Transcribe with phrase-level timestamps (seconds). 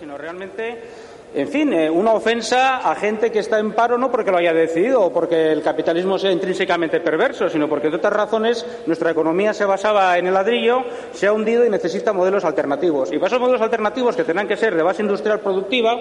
[0.00, 0.78] sino realmente,
[1.34, 4.54] en fin, eh, una ofensa a gente que está en paro no porque lo haya
[4.54, 9.52] decidido o porque el capitalismo sea intrínsecamente perverso, sino porque, de otras razones, nuestra economía
[9.52, 13.12] se basaba en el ladrillo, se ha hundido y necesita modelos alternativos.
[13.12, 15.98] Y para esos modelos alternativos, que tendrán que ser de base industrial productiva,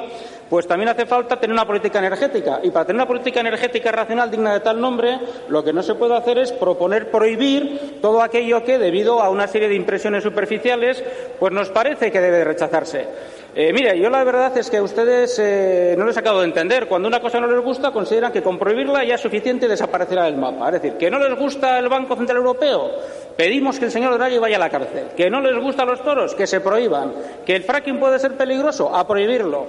[0.49, 2.61] pues también hace falta tener una política energética.
[2.63, 5.19] Y para tener una política energética racional digna de tal nombre,
[5.49, 9.45] lo que no se puede hacer es proponer prohibir todo aquello que, debido a una
[9.49, 11.03] serie de impresiones superficiales,
[11.37, 13.38] pues nos parece que debe rechazarse.
[13.61, 16.87] Eh, mire, yo la verdad es que a ustedes eh, no les acabo de entender.
[16.87, 20.23] Cuando una cosa no les gusta, consideran que con prohibirla ya es suficiente y desaparecerá
[20.23, 20.67] del mapa.
[20.67, 22.89] Es decir, que no les gusta el Banco Central Europeo,
[23.35, 25.07] pedimos que el señor Draghi vaya a la cárcel.
[25.17, 27.11] Que no les gustan los toros, que se prohíban.
[27.45, 29.67] Que el fracking puede ser peligroso, a prohibirlo.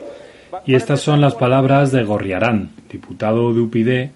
[0.65, 4.11] Y estas son las palabras de Gorriarán, diputado de UPyD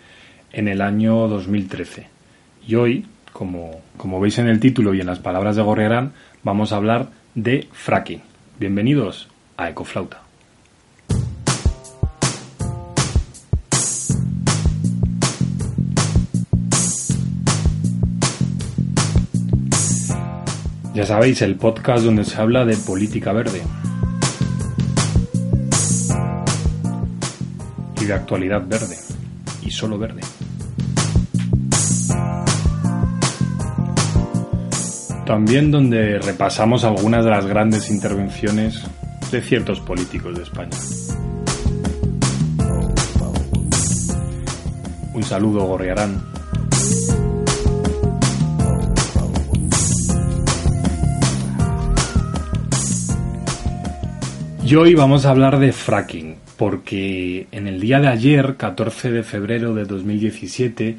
[0.52, 2.06] en el año 2013.
[2.68, 6.12] Y hoy, como, como veis en el título y en las palabras de Gorriarán,
[6.44, 8.22] vamos a hablar de fracking.
[8.60, 10.20] Bienvenidos a Ecoflauta.
[20.94, 23.62] Ya sabéis, el podcast donde se habla de política verde.
[28.00, 28.96] Y de actualidad verde.
[29.62, 30.20] Y solo verde.
[35.26, 38.84] También donde repasamos algunas de las grandes intervenciones
[39.34, 40.70] de ciertos políticos de España.
[45.12, 46.22] Un saludo, Gorriarán.
[54.64, 59.24] Y hoy vamos a hablar de fracking, porque en el día de ayer, 14 de
[59.24, 60.96] febrero de 2017,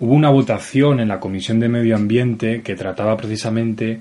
[0.00, 4.00] hubo una votación en la Comisión de Medio Ambiente que trataba precisamente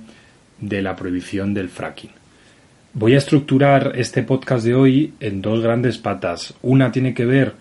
[0.59, 2.26] de la prohibición del fracking.
[2.99, 6.55] Voy a estructurar este podcast de hoy en dos grandes patas.
[6.63, 7.53] Una tiene que ver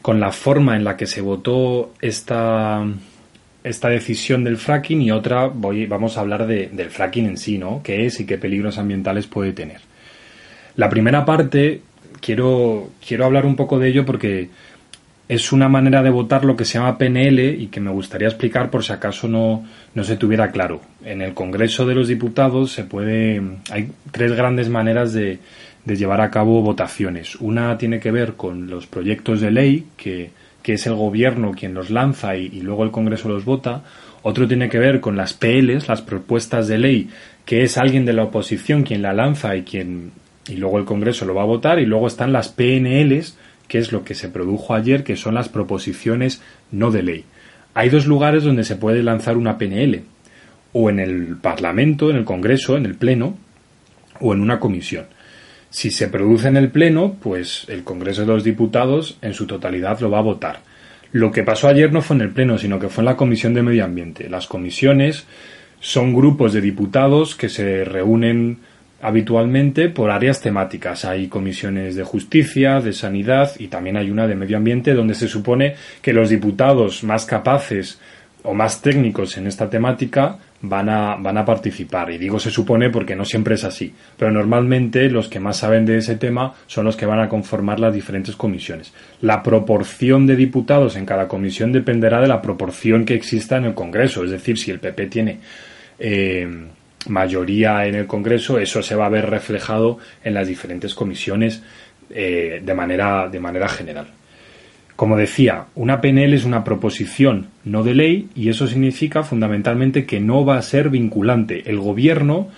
[0.00, 2.82] con la forma en la que se votó esta,
[3.62, 7.58] esta decisión del fracking y otra voy, vamos a hablar de, del fracking en sí,
[7.58, 7.82] ¿no?
[7.84, 9.82] ¿Qué es y qué peligros ambientales puede tener?
[10.76, 11.82] La primera parte
[12.22, 14.48] quiero, quiero hablar un poco de ello porque
[15.30, 18.68] es una manera de votar lo que se llama PNL y que me gustaría explicar
[18.68, 19.64] por si acaso no,
[19.94, 20.80] no se tuviera claro.
[21.04, 25.38] En el Congreso de los Diputados se puede, hay tres grandes maneras de,
[25.84, 27.36] de llevar a cabo votaciones.
[27.36, 30.32] Una tiene que ver con los proyectos de ley, que,
[30.64, 33.84] que es el gobierno quien los lanza y, luego el Congreso los vota.
[34.22, 37.08] Otro tiene que ver con las PLs, las propuestas de ley,
[37.44, 40.10] que es alguien de la oposición quien la lanza y quien
[40.48, 41.78] y luego el Congreso lo va a votar.
[41.78, 43.38] Y luego están las PNLs,
[43.70, 46.42] que es lo que se produjo ayer, que son las proposiciones
[46.72, 47.24] no de ley.
[47.72, 50.02] Hay dos lugares donde se puede lanzar una PNL,
[50.72, 53.38] o en el Parlamento, en el Congreso, en el Pleno,
[54.18, 55.06] o en una comisión.
[55.70, 60.00] Si se produce en el Pleno, pues el Congreso de los Diputados en su totalidad
[60.00, 60.62] lo va a votar.
[61.12, 63.54] Lo que pasó ayer no fue en el Pleno, sino que fue en la Comisión
[63.54, 64.28] de Medio Ambiente.
[64.28, 65.26] Las comisiones
[65.78, 68.58] son grupos de diputados que se reúnen
[69.00, 71.04] habitualmente por áreas temáticas.
[71.04, 75.28] Hay comisiones de justicia, de sanidad y también hay una de medio ambiente donde se
[75.28, 78.00] supone que los diputados más capaces
[78.42, 82.10] o más técnicos en esta temática van a, van a participar.
[82.10, 83.92] Y digo se supone porque no siempre es así.
[84.16, 87.80] Pero normalmente los que más saben de ese tema son los que van a conformar
[87.80, 88.92] las diferentes comisiones.
[89.20, 93.74] La proporción de diputados en cada comisión dependerá de la proporción que exista en el
[93.74, 94.24] Congreso.
[94.24, 95.38] Es decir, si el PP tiene
[95.98, 96.48] eh,
[97.08, 101.62] mayoría en el Congreso, eso se va a ver reflejado en las diferentes comisiones
[102.10, 104.08] eh, de, manera, de manera general.
[104.96, 110.20] Como decía, una PNL es una proposición no de ley y eso significa fundamentalmente que
[110.20, 111.70] no va a ser vinculante.
[111.70, 112.48] El gobierno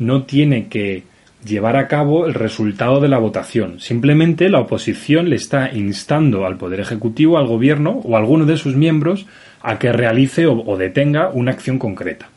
[0.00, 1.04] no tiene que
[1.44, 3.78] llevar a cabo el resultado de la votación.
[3.78, 8.56] Simplemente la oposición le está instando al Poder Ejecutivo, al gobierno o a alguno de
[8.56, 9.26] sus miembros
[9.60, 12.31] a que realice o, o detenga una acción concreta.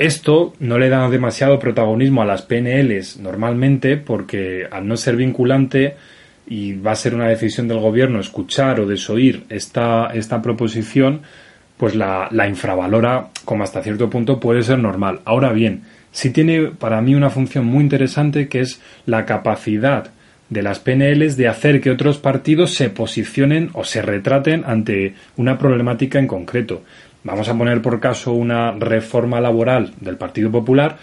[0.00, 5.94] Esto no le da demasiado protagonismo a las PNLs normalmente porque al no ser vinculante
[6.46, 11.20] y va a ser una decisión del gobierno escuchar o desoír esta, esta proposición,
[11.76, 15.20] pues la, la infravalora como hasta cierto punto puede ser normal.
[15.26, 15.82] Ahora bien,
[16.12, 20.12] sí tiene para mí una función muy interesante que es la capacidad
[20.48, 25.58] de las PNLs de hacer que otros partidos se posicionen o se retraten ante una
[25.58, 26.82] problemática en concreto.
[27.22, 30.96] Vamos a poner por caso una reforma laboral del Partido Popular.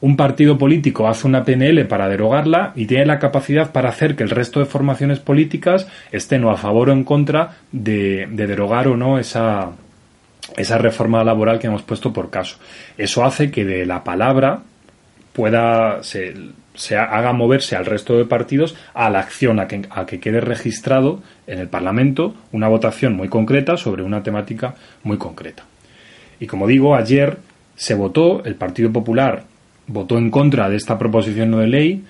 [0.00, 4.22] Un partido político hace una PNL para derogarla y tiene la capacidad para hacer que
[4.22, 8.96] el resto de formaciones políticas estén o a favor o en contra de, derogar o
[8.98, 9.70] no esa,
[10.58, 12.58] esa reforma laboral que hemos puesto por caso.
[12.98, 14.60] Eso hace que de la palabra
[15.34, 16.32] pueda se,
[16.74, 20.40] se haga moverse al resto de partidos a la acción, a que, a que quede
[20.40, 25.64] registrado en el Parlamento una votación muy concreta sobre una temática muy concreta.
[26.40, 27.38] Y como digo, ayer
[27.76, 29.44] se votó, el Partido Popular
[29.86, 32.04] votó en contra de esta proposición de ley,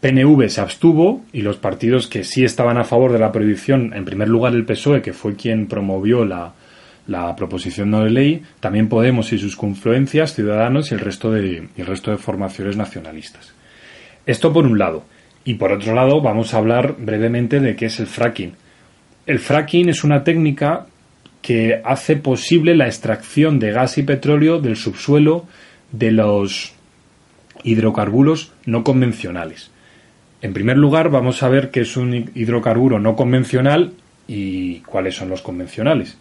[0.00, 4.04] PNV se abstuvo y los partidos que sí estaban a favor de la prohibición, en
[4.04, 6.52] primer lugar el PSOE, que fue quien promovió la,
[7.08, 11.68] la proposición no de ley, también Podemos y sus confluencias, Ciudadanos y el resto de,
[11.76, 13.54] el resto de formaciones nacionalistas.
[14.26, 15.04] Esto por un lado.
[15.44, 18.52] Y por otro lado, vamos a hablar brevemente de qué es el fracking.
[19.24, 20.86] El fracking es una técnica
[21.40, 25.46] que hace posible la extracción de gas y petróleo del subsuelo
[25.92, 26.74] de los
[27.64, 29.70] hidrocarburos no convencionales.
[30.42, 33.94] En primer lugar, vamos a ver qué es un hidrocarburo no convencional
[34.26, 36.18] y cuáles son los convencionales.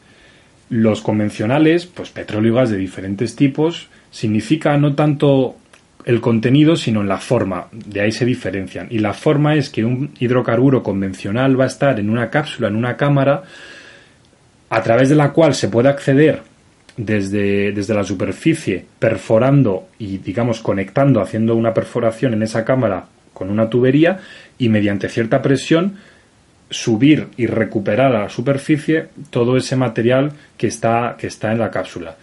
[0.69, 5.55] Los convencionales, pues petróleo y gas de diferentes tipos, significa no tanto
[6.05, 7.67] el contenido, sino la forma.
[7.71, 8.87] De ahí se diferencian.
[8.89, 12.75] Y la forma es que un hidrocarburo convencional va a estar en una cápsula, en
[12.75, 13.43] una cámara,
[14.69, 16.41] a través de la cual se puede acceder
[16.95, 23.49] desde, desde la superficie, perforando y, digamos, conectando, haciendo una perforación en esa cámara con
[23.49, 24.19] una tubería
[24.57, 25.97] y mediante cierta presión
[26.69, 31.71] subir y recuperar a la superficie todo ese material que está, que está en la
[31.71, 32.15] cápsula.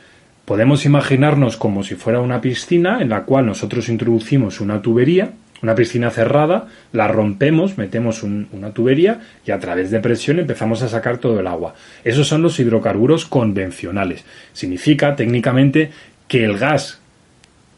[0.45, 5.31] Podemos imaginarnos como si fuera una piscina en la cual nosotros introducimos una tubería,
[5.63, 10.89] una piscina cerrada, la rompemos, metemos una tubería y a través de presión empezamos a
[10.89, 11.75] sacar todo el agua.
[12.05, 14.25] Esos son los hidrocarburos convencionales.
[14.53, 15.91] Significa técnicamente
[16.29, 17.01] que el gas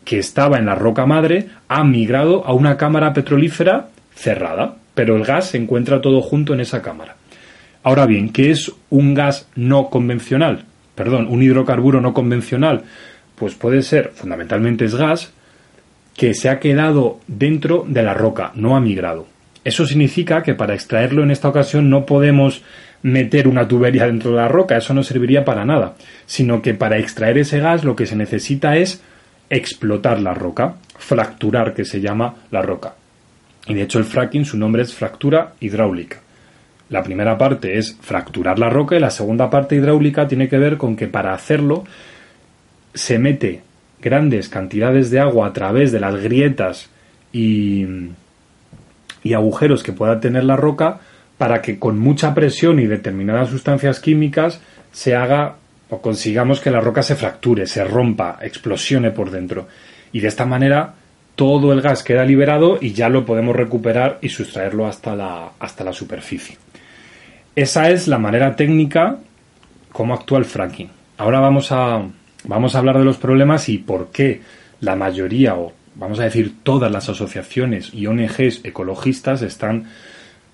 [0.04, 5.24] que estaba en la roca madre ha migrado a una cámara petrolífera cerrada, pero el
[5.24, 7.14] gas se encuentra todo junto en esa cámara.
[7.84, 10.64] Ahora bien, ¿qué es un gas no convencional?
[10.96, 12.82] perdón, un hidrocarburo no convencional,
[13.36, 15.30] pues puede ser, fundamentalmente es gas,
[16.16, 19.26] que se ha quedado dentro de la roca, no ha migrado.
[19.62, 22.62] Eso significa que para extraerlo en esta ocasión no podemos
[23.02, 25.94] meter una tubería dentro de la roca, eso no serviría para nada,
[26.24, 29.02] sino que para extraer ese gas lo que se necesita es
[29.50, 32.94] explotar la roca, fracturar que se llama la roca.
[33.66, 36.20] Y de hecho el fracking su nombre es fractura hidráulica.
[36.88, 40.76] La primera parte es fracturar la roca y la segunda parte hidráulica tiene que ver
[40.76, 41.84] con que para hacerlo
[42.94, 43.62] se mete
[44.00, 46.88] grandes cantidades de agua a través de las grietas
[47.32, 47.84] y,
[49.24, 51.00] y agujeros que pueda tener la roca
[51.38, 54.60] para que con mucha presión y determinadas sustancias químicas
[54.92, 55.56] se haga
[55.90, 59.68] o consigamos que la roca se fracture, se rompa, explosione por dentro.
[60.12, 60.94] Y de esta manera
[61.36, 65.84] todo el gas queda liberado y ya lo podemos recuperar y sustraerlo hasta la, hasta
[65.84, 66.56] la superficie.
[67.54, 69.18] Esa es la manera técnica
[69.92, 70.90] cómo actúa el fracking.
[71.18, 72.02] Ahora vamos a,
[72.44, 74.40] vamos a hablar de los problemas y por qué
[74.80, 79.84] la mayoría, o vamos a decir todas las asociaciones y ONGs ecologistas están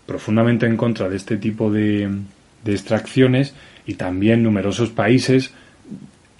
[0.06, 2.08] profundamente en contra de este tipo de,
[2.64, 3.54] de extracciones
[3.86, 5.52] y también numerosos países,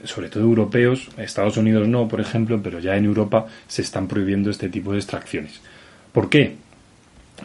[0.05, 4.51] sobre todo europeos, Estados Unidos no, por ejemplo, pero ya en Europa se están prohibiendo
[4.51, 5.61] este tipo de extracciones.
[6.13, 6.57] ¿Por qué?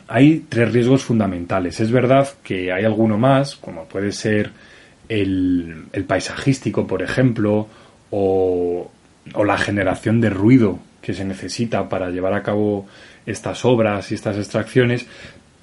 [0.08, 1.80] hay tres riesgos fundamentales.
[1.80, 4.52] Es verdad que hay alguno más, como puede ser
[5.10, 7.68] el, paisajístico, por ejemplo,
[8.12, 8.92] o,
[9.34, 12.86] o, la generación de ruido que se necesita para llevar a cabo
[13.26, 15.06] estas obras y estas extracciones,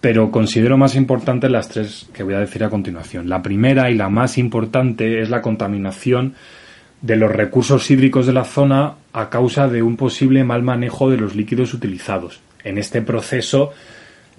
[0.01, 3.29] pero considero más importantes las tres que voy a decir a continuación.
[3.29, 6.35] La primera y la más importante es la contaminación
[7.05, 11.19] de los recursos hídricos de la zona a causa de un posible mal manejo de
[11.19, 12.41] los líquidos utilizados.
[12.65, 13.73] En este proceso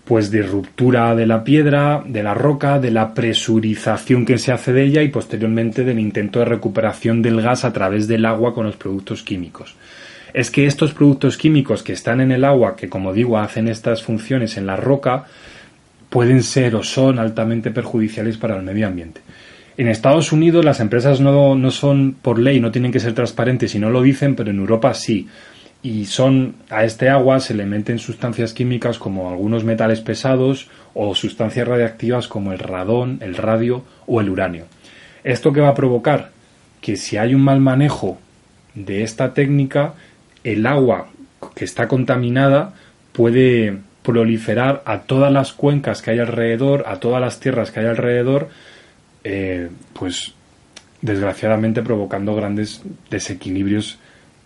[0.04, 4.74] pues de ruptura de la piedra, de la roca, de la presurización que se hace
[4.74, 8.66] de ella y posteriormente del intento de recuperación del gas a través del agua con
[8.66, 9.76] los productos químicos.
[10.34, 14.02] Es que estos productos químicos que están en el agua, que como digo hacen estas
[14.02, 15.26] funciones en la roca,
[16.10, 19.22] pueden ser o son altamente perjudiciales para el medio ambiente.
[19.78, 23.76] En Estados Unidos las empresas no, no son por ley, no tienen que ser transparentes
[23.76, 25.28] y no lo dicen, pero en Europa sí
[25.86, 31.14] y son a este agua se le meten sustancias químicas como algunos metales pesados o
[31.14, 34.66] sustancias radiactivas como el radón, el radio o el uranio.
[35.24, 36.32] ¿Esto qué va a provocar?
[36.82, 38.18] Que si hay un mal manejo
[38.74, 39.94] de esta técnica,
[40.44, 41.10] el agua
[41.54, 42.74] que está contaminada
[43.12, 47.86] puede proliferar a todas las cuencas que hay alrededor, a todas las tierras que hay
[47.86, 48.50] alrededor,
[49.26, 50.34] eh, pues
[51.02, 53.98] desgraciadamente provocando grandes desequilibrios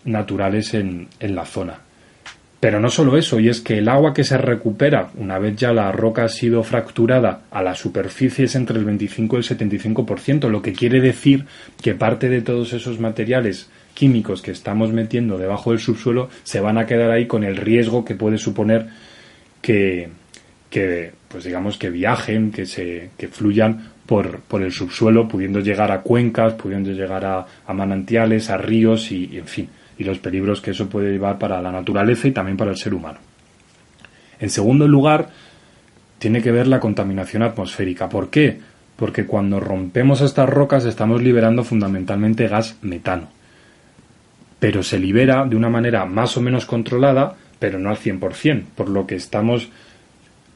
[0.05, 1.81] naturales en, en la zona.
[2.61, 5.71] Pero no solo eso, y es que el agua que se recupera una vez ya
[5.71, 10.49] la roca ha sido fracturada a la superficie es entre el 25 y el 75%,
[10.49, 11.45] lo que quiere decir
[11.81, 16.77] que parte de todos esos materiales químicos que estamos metiendo debajo del subsuelo se van
[16.77, 18.87] a quedar ahí con el riesgo que puede suponer
[19.61, 20.09] que,
[20.69, 25.91] que pues digamos que viajen, que se que fluyan por, por el subsuelo, pudiendo llegar
[25.91, 30.71] a cuencas, pudiendo llegar a, manantiales, a ríos y en fin y los peligros que
[30.71, 33.19] eso puede llevar para la naturaleza y también para el ser humano.
[34.39, 35.29] En segundo lugar,
[36.17, 38.09] tiene que ver la contaminación atmosférica.
[38.09, 38.59] ¿Por qué?
[38.95, 43.27] Porque cuando rompemos estas rocas estamos liberando fundamentalmente gas metano.
[44.59, 48.89] Pero se libera de una manera más o menos controlada, pero no al 100%, por
[48.89, 49.69] lo que estamos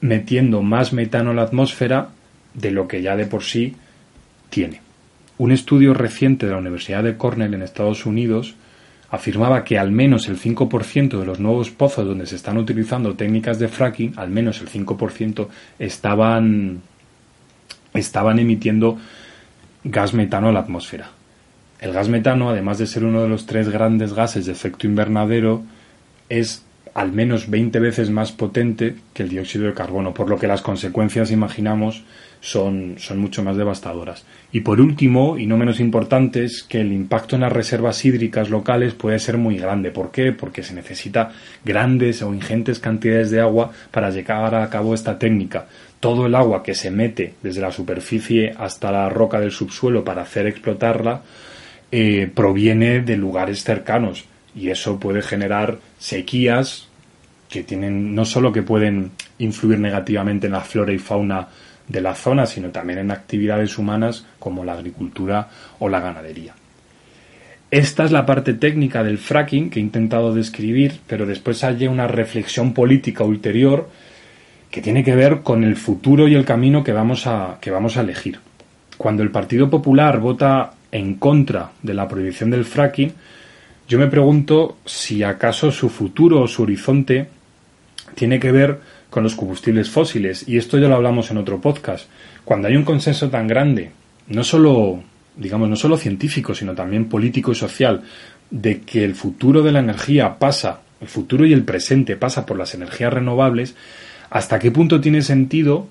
[0.01, 2.10] metiendo más metano en la atmósfera
[2.53, 3.75] de lo que ya de por sí
[4.50, 4.81] tiene.
[5.38, 8.55] Un estudio reciente de la Universidad de Cornell en Estados Unidos
[9.10, 13.60] afirmaba que al menos el 5% de los nuevos pozos donde se están utilizando técnicas
[13.60, 16.81] de fracking, al menos el 5% estaban,
[17.93, 18.98] estaban emitiendo
[19.83, 21.12] gas metano a la atmósfera.
[21.79, 25.63] El gas metano, además de ser uno de los tres grandes gases de efecto invernadero,
[26.29, 30.47] es al menos 20 veces más potente que el dióxido de carbono, por lo que
[30.47, 32.03] las consecuencias, imaginamos,
[32.39, 34.25] son, son mucho más devastadoras.
[34.51, 38.50] Y por último, y no menos importante, es que el impacto en las reservas hídricas
[38.50, 39.91] locales puede ser muy grande.
[39.91, 40.33] ¿Por qué?
[40.33, 41.31] Porque se necesita
[41.63, 45.67] grandes o ingentes cantidades de agua para llevar a cabo esta técnica.
[46.00, 50.23] Todo el agua que se mete desde la superficie hasta la roca del subsuelo para
[50.23, 51.21] hacer explotarla
[51.91, 56.88] eh, proviene de lugares cercanos y eso puede generar sequías
[57.50, 61.48] que tienen no solo que pueden influir negativamente en la flora y fauna
[61.88, 66.55] de la zona, sino también en actividades humanas como la agricultura o la ganadería.
[67.69, 72.07] Esta es la parte técnica del fracking que he intentado describir, pero después hay una
[72.07, 73.89] reflexión política ulterior
[74.69, 77.98] que tiene que ver con el futuro y el camino que vamos a, que vamos
[77.98, 78.39] a elegir.
[78.98, 83.13] Cuando el Partido Popular vota en contra de la prohibición del fracking,
[83.87, 87.27] yo me pregunto si acaso su futuro o su horizonte
[88.15, 90.47] tiene que ver con los combustibles fósiles.
[90.47, 92.09] Y esto ya lo hablamos en otro podcast.
[92.43, 93.91] Cuando hay un consenso tan grande,
[94.27, 95.03] no solo,
[95.35, 98.01] digamos, no solo científico, sino también político y social,
[98.49, 102.57] de que el futuro de la energía pasa, el futuro y el presente pasa por
[102.57, 103.75] las energías renovables,
[104.29, 105.87] ¿hasta qué punto tiene sentido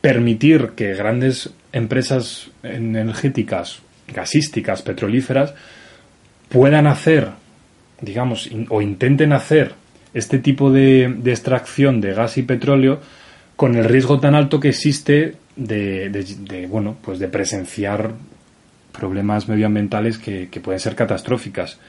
[0.00, 3.80] permitir que grandes empresas energéticas,
[4.12, 5.54] gasísticas, petrolíferas,
[6.54, 7.30] puedan hacer,
[8.00, 9.72] digamos, o intenten hacer
[10.14, 13.00] este tipo de, extracción de gas y petróleo
[13.56, 18.12] con el riesgo tan alto que existe de, bueno pues de presenciar
[18.92, 21.80] problemas medioambientales que, que, pueden ser catastróficas.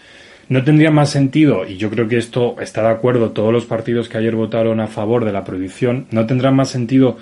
[0.50, 4.10] No tendría más sentido, y yo creo que esto está de acuerdo todos los partidos
[4.10, 7.18] que ayer votaron a favor de la prohibición, no tendrá más sentido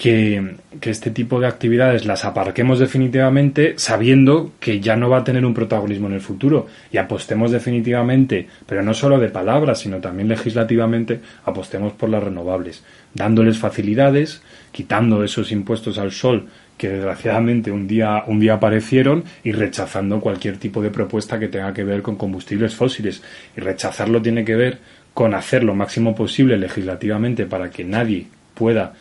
[0.00, 5.44] que, este tipo de actividades las aparquemos definitivamente sabiendo que ya no va a tener
[5.44, 10.28] un protagonismo en el futuro y apostemos definitivamente, pero no solo de palabras, sino también
[10.28, 14.40] legislativamente, apostemos por las renovables, dándoles facilidades,
[14.72, 20.56] quitando esos impuestos al sol que desgraciadamente un día, un día aparecieron y rechazando cualquier
[20.56, 23.22] tipo de propuesta que tenga que ver con combustibles fósiles.
[23.54, 24.78] Y rechazarlo tiene que ver
[25.12, 28.94] con hacer lo máximo posible legislativamente para que nadie pueda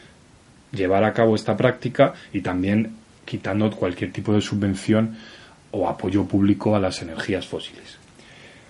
[0.71, 2.93] llevar a cabo esta práctica y también
[3.25, 5.17] quitando cualquier tipo de subvención
[5.71, 7.97] o apoyo público a las energías fósiles.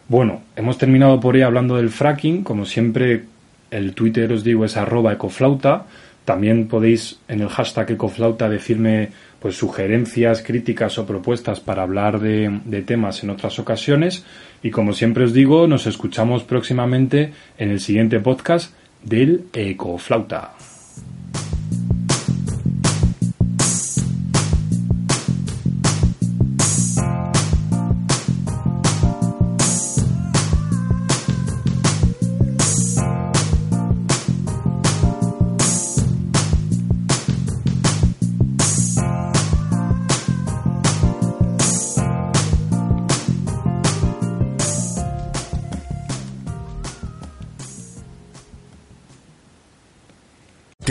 [0.07, 2.43] Bueno, hemos terminado por ahí hablando del fracking.
[2.43, 3.25] Como siempre,
[3.71, 5.85] el Twitter os digo es arroba ecoflauta.
[6.25, 12.59] También podéis en el hashtag ecoflauta decirme pues sugerencias, críticas o propuestas para hablar de,
[12.65, 14.25] de temas en otras ocasiones.
[14.61, 20.68] Y como siempre os digo, nos escuchamos próximamente en el siguiente podcast del Ecoflauta.